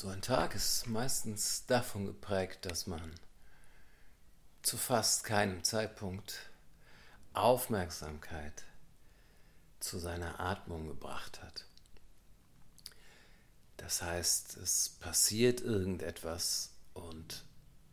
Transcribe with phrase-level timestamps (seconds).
[0.00, 3.14] So ein Tag ist meistens davon geprägt, dass man
[4.62, 6.38] zu fast keinem Zeitpunkt
[7.34, 8.64] Aufmerksamkeit
[9.78, 11.66] zu seiner Atmung gebracht hat.
[13.76, 17.44] Das heißt, es passiert irgendetwas und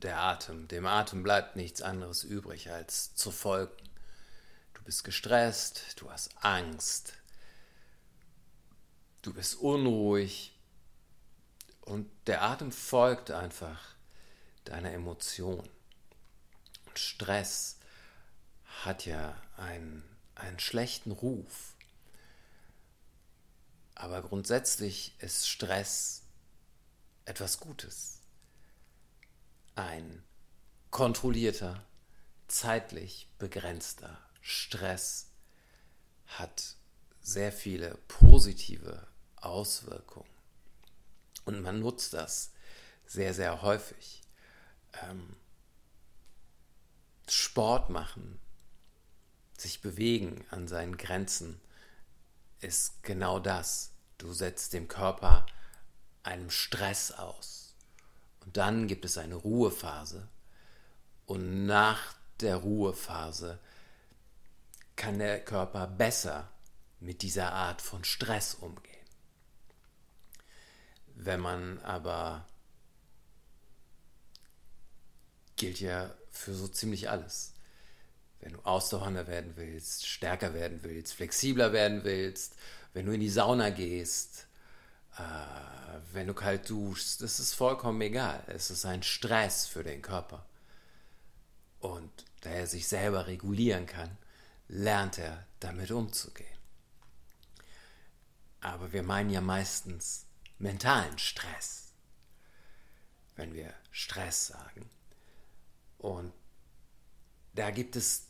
[0.01, 3.89] der Atem, dem Atem bleibt nichts anderes übrig, als zu folgen.
[4.75, 7.11] Du bist gestresst, du hast Angst,
[9.23, 10.56] du bist unruhig
[11.87, 13.95] und der Atem folgt einfach
[14.65, 15.67] deiner Emotion.
[16.85, 17.77] Und Stress
[18.83, 20.03] hat ja einen,
[20.35, 21.75] einen schlechten Ruf.
[23.95, 26.23] Aber grundsätzlich ist Stress
[27.23, 28.19] etwas Gutes.
[29.75, 30.23] Ein
[30.91, 31.85] kontrollierter,
[32.49, 35.27] zeitlich begrenzter Stress
[36.25, 36.75] hat
[37.21, 40.36] sehr viele positive Auswirkungen.
[41.47, 42.51] Und man nutzt das
[43.05, 44.21] sehr, sehr häufig.
[45.01, 45.37] Ähm,
[47.29, 48.37] Sport machen,
[49.57, 51.61] sich bewegen an seinen Grenzen
[52.59, 53.93] ist genau das.
[54.17, 55.45] Du setzt dem Körper
[56.21, 57.75] einem Stress aus.
[58.41, 60.27] Und dann gibt es eine Ruhephase.
[61.25, 63.59] Und nach der Ruhephase
[64.97, 66.51] kann der Körper besser
[66.99, 68.96] mit dieser Art von Stress umgehen.
[71.19, 72.45] Wenn man aber
[75.55, 77.53] gilt ja für so ziemlich alles.
[78.39, 82.55] Wenn du ausdauernder werden willst, stärker werden willst, flexibler werden willst,
[82.93, 84.45] wenn du in die Sauna gehst,
[85.17, 85.23] äh,
[86.13, 88.43] wenn du kalt duschst, das ist vollkommen egal.
[88.45, 90.45] Es ist ein Stress für den Körper.
[91.79, 94.17] Und da er sich selber regulieren kann,
[94.67, 96.47] lernt er damit umzugehen.
[98.61, 100.26] Aber wir meinen ja meistens
[100.59, 101.93] mentalen Stress,
[103.35, 104.89] wenn wir Stress sagen.
[105.97, 106.33] Und
[107.53, 108.27] da gibt es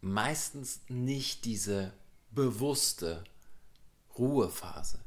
[0.00, 1.92] meistens nicht diese
[2.30, 3.24] bewusste
[4.16, 5.00] Ruhephase.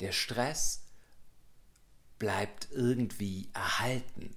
[0.00, 0.82] Der Stress
[2.18, 4.36] bleibt irgendwie erhalten.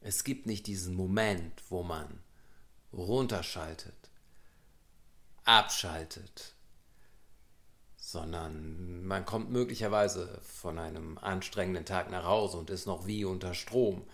[0.00, 2.22] Es gibt nicht diesen Moment, wo man
[2.92, 4.10] runterschaltet,
[5.44, 6.55] abschaltet,
[8.16, 13.52] sondern man kommt möglicherweise von einem anstrengenden Tag nach Hause und ist noch wie unter
[13.52, 14.08] Strom.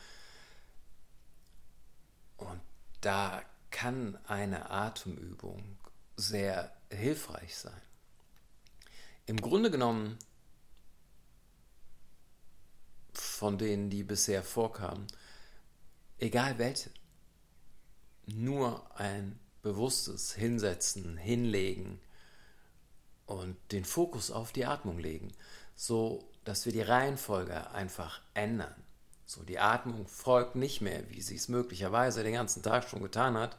[2.36, 2.60] Und
[3.00, 5.78] da kann eine Atemübung
[6.16, 7.80] sehr hilfreich sein.
[9.26, 10.19] Im Grunde genommen,
[13.12, 15.06] von denen, die bisher vorkamen,
[16.19, 16.90] egal welche,
[18.26, 22.00] nur ein bewusstes Hinsetzen, Hinlegen,
[23.32, 25.32] und den Fokus auf die Atmung legen,
[25.75, 28.75] so dass wir die Reihenfolge einfach ändern.
[29.25, 33.37] So die Atmung folgt nicht mehr, wie sie es möglicherweise den ganzen Tag schon getan
[33.37, 33.56] hat,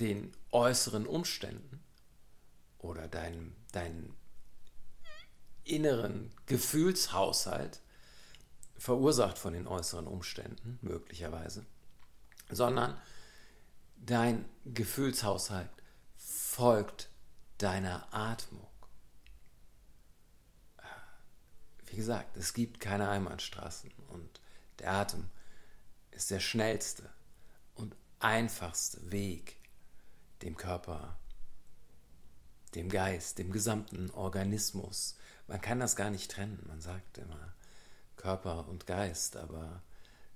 [0.00, 1.82] den äußeren Umständen
[2.78, 4.14] oder deinem, deinem
[5.64, 7.80] inneren Gefühlshaushalt,
[8.76, 11.64] verursacht von den äußeren Umständen möglicherweise,
[12.50, 13.00] sondern
[13.96, 15.70] dein Gefühlshaushalt
[16.54, 17.08] folgt
[17.58, 18.68] deiner Atmung.
[21.86, 24.40] Wie gesagt, es gibt keine Einbahnstraßen und
[24.78, 25.30] der Atem
[26.12, 27.10] ist der schnellste
[27.74, 29.56] und einfachste Weg,
[30.42, 31.18] dem Körper,
[32.76, 35.16] dem Geist, dem gesamten Organismus.
[35.48, 36.62] Man kann das gar nicht trennen.
[36.68, 37.52] Man sagt immer
[38.14, 39.82] Körper und Geist, aber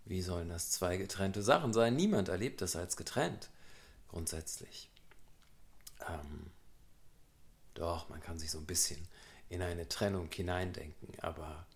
[0.05, 1.95] wie sollen das zwei getrennte Sachen sein?
[1.95, 3.51] Niemand erlebt das als getrennt,
[4.09, 4.91] grundsätzlich.
[6.07, 6.51] Ähm,
[7.75, 9.07] doch, man kann sich so ein bisschen
[9.49, 11.67] in eine Trennung hineindenken, aber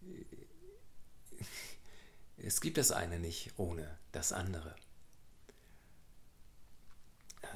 [2.36, 4.74] es gibt das eine nicht ohne das andere.
[7.42, 7.46] Äh,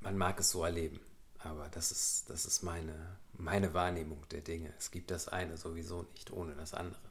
[0.00, 1.00] man mag es so erleben,
[1.38, 4.72] aber das ist, das ist meine, meine Wahrnehmung der Dinge.
[4.78, 7.02] Es gibt das eine sowieso nicht ohne das andere.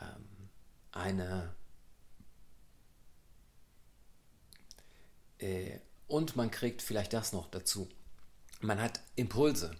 [0.00, 0.50] Ähm,
[0.92, 1.54] eine
[5.42, 7.88] Äh, und man kriegt vielleicht das noch dazu.
[8.60, 9.74] Man hat Impulse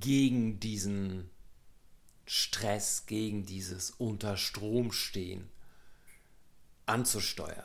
[0.00, 1.30] gegen diesen
[2.26, 5.48] Stress, gegen dieses Unterstromstehen
[6.86, 7.64] anzusteuern.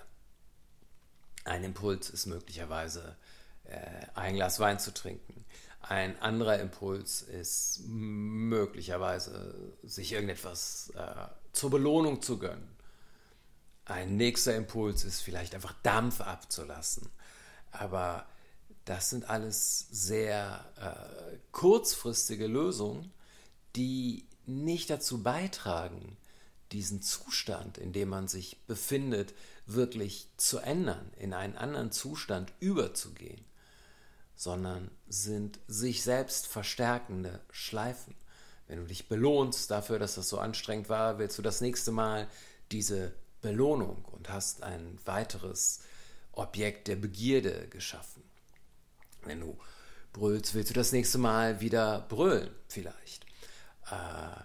[1.44, 3.18] Ein Impuls ist möglicherweise
[3.66, 5.44] äh, ein Glas Wein zu trinken.
[5.82, 12.73] Ein anderer Impuls ist möglicherweise sich irgendetwas äh, zur Belohnung zu gönnen.
[13.86, 17.10] Ein nächster Impuls ist vielleicht einfach Dampf abzulassen.
[17.72, 18.26] Aber
[18.86, 23.12] das sind alles sehr äh, kurzfristige Lösungen,
[23.76, 26.18] die nicht dazu beitragen,
[26.72, 29.34] diesen Zustand, in dem man sich befindet,
[29.66, 33.46] wirklich zu ändern, in einen anderen Zustand überzugehen,
[34.36, 38.16] sondern sind sich selbst verstärkende Schleifen.
[38.68, 42.28] Wenn du dich belohnst dafür, dass das so anstrengend war, willst du das nächste Mal
[42.72, 45.82] diese Belohnung und hast ein weiteres
[46.32, 48.24] Objekt der Begierde geschaffen.
[49.22, 49.60] Wenn du
[50.14, 53.26] brüllst, willst du das nächste Mal wieder brüllen, vielleicht.
[53.92, 54.42] Äh,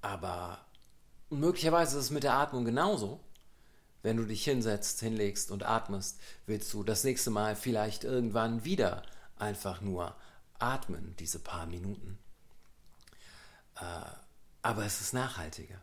[0.00, 0.64] aber
[1.30, 3.20] möglicherweise ist es mit der Atmung genauso.
[4.02, 9.02] Wenn du dich hinsetzt, hinlegst und atmest, willst du das nächste Mal vielleicht irgendwann wieder
[9.36, 10.16] einfach nur
[10.58, 12.18] atmen, diese paar Minuten.
[13.76, 14.10] Äh,
[14.62, 15.80] aber es ist nachhaltiger.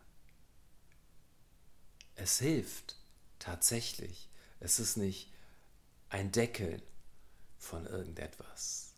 [2.16, 2.96] Es hilft
[3.38, 4.28] tatsächlich.
[4.60, 5.32] Es ist nicht
[6.08, 6.82] ein Deckeln
[7.58, 8.94] von irgendetwas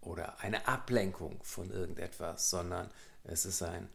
[0.00, 2.90] oder eine Ablenkung von irgendetwas, sondern
[3.24, 3.88] es ist ein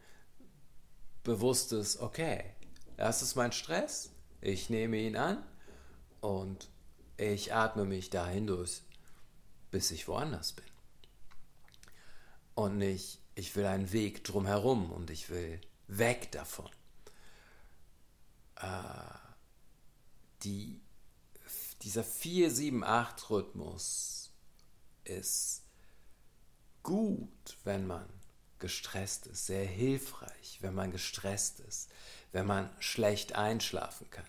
[1.22, 2.44] bewusstes, okay,
[2.96, 5.42] das ist mein Stress, ich nehme ihn an
[6.20, 6.68] und
[7.16, 8.82] ich atme mich dahin durch,
[9.70, 10.64] bis ich woanders bin.
[12.54, 16.70] Und nicht, ich will einen Weg drumherum und ich will weg davon.
[18.60, 18.66] Äh,
[20.42, 20.80] die,
[21.82, 24.32] dieser 4-7-8-Rhythmus
[25.04, 25.62] ist
[26.82, 28.08] gut, wenn man
[28.58, 31.90] gestresst ist, sehr hilfreich, wenn man gestresst ist,
[32.32, 34.28] wenn man schlecht einschlafen kann,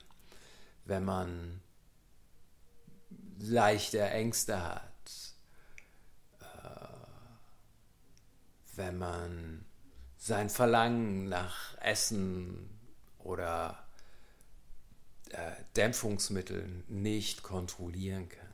[0.86, 1.62] wenn man
[3.40, 5.36] leichte Ängste hat,
[6.40, 6.88] äh,
[8.76, 9.66] wenn man
[10.18, 12.80] sein Verlangen nach Essen
[13.20, 13.81] oder
[15.76, 18.54] Dämpfungsmitteln nicht kontrollieren kann.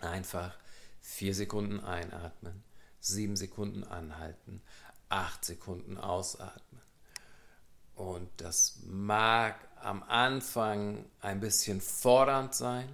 [0.00, 0.56] Einfach
[1.00, 2.62] vier Sekunden einatmen,
[3.00, 4.62] sieben Sekunden anhalten,
[5.08, 6.80] acht Sekunden ausatmen.
[7.94, 12.88] Und das mag am Anfang ein bisschen fordernd sein,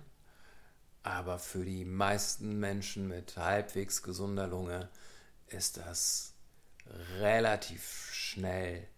[1.03, 4.89] aber für die meisten Menschen mit halbwegs gesunder Lunge
[5.47, 6.35] ist das
[7.19, 8.89] relativ schnell,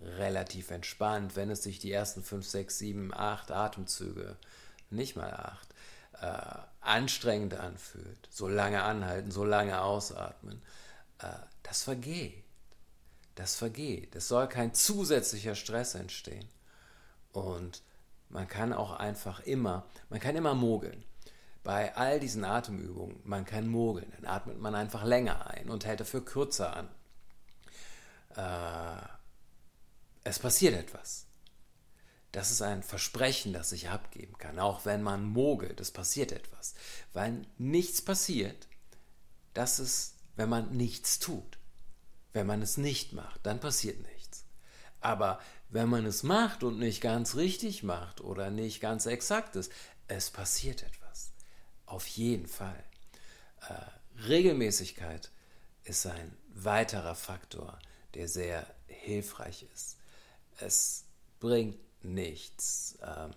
[0.00, 4.36] relativ entspannt, wenn es sich die ersten 5, 6, 7, 8 Atemzüge,
[4.90, 5.68] nicht mal 8,
[6.20, 10.62] äh, anstrengend anfühlt, so lange anhalten, so lange ausatmen,
[11.18, 11.26] äh,
[11.62, 12.42] das vergeht.
[13.34, 14.14] Das vergeht.
[14.14, 16.46] Es soll kein zusätzlicher Stress entstehen.
[17.32, 17.82] Und
[18.28, 21.04] man kann auch einfach immer, man kann immer mogeln.
[21.64, 24.12] Bei all diesen Atemübungen, man kann mogeln.
[24.16, 26.88] Dann atmet man einfach länger ein und hält dafür kürzer an.
[28.36, 29.21] Äh,
[30.24, 31.26] es passiert etwas.
[32.32, 36.74] Das ist ein Versprechen, das ich abgeben kann, auch wenn man mogelt, es passiert etwas.
[37.12, 38.68] Weil nichts passiert,
[39.52, 41.58] das ist, wenn man nichts tut.
[42.32, 44.46] Wenn man es nicht macht, dann passiert nichts.
[45.00, 49.70] Aber wenn man es macht und nicht ganz richtig macht oder nicht ganz exakt ist,
[50.08, 51.32] es passiert etwas.
[51.84, 52.82] Auf jeden Fall.
[53.68, 55.30] Äh, Regelmäßigkeit
[55.84, 57.78] ist ein weiterer Faktor,
[58.14, 59.98] der sehr hilfreich ist.
[60.58, 61.04] Es
[61.40, 63.32] bringt nichts, ähm,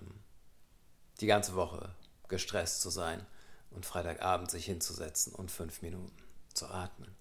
[1.19, 1.95] die ganze Woche
[2.27, 3.25] gestresst zu sein
[3.71, 6.15] und Freitagabend sich hinzusetzen und fünf Minuten
[6.53, 7.15] zu atmen.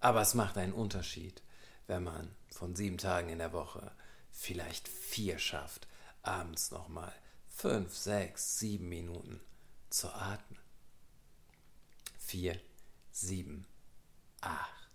[0.00, 1.42] Aber es macht einen Unterschied,
[1.86, 3.92] wenn man von sieben Tagen in der Woche
[4.30, 5.88] vielleicht vier schafft,
[6.22, 7.12] abends nochmal
[7.48, 9.40] fünf, sechs, sieben Minuten
[9.90, 10.60] zu atmen.
[12.18, 12.60] Vier,
[13.10, 13.66] sieben,
[14.40, 14.87] acht.